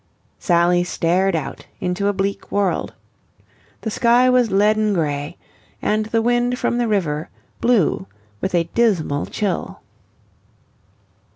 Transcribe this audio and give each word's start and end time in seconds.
Sally 0.39 0.83
stared 0.83 1.35
out 1.35 1.67
into 1.79 2.07
a 2.07 2.11
bleak 2.11 2.51
world. 2.51 2.95
The 3.81 3.91
sky 3.91 4.31
was 4.31 4.47
a 4.49 4.55
leaden 4.55 4.95
grey, 4.95 5.37
and 5.79 6.07
the 6.07 6.23
wind 6.23 6.57
from 6.57 6.79
the 6.79 6.87
river 6.87 7.29
blew 7.59 8.07
with 8.41 8.55
a 8.55 8.63
dismal 8.73 9.27
chill. 9.27 9.81